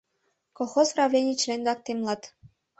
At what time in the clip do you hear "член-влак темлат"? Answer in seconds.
1.41-2.21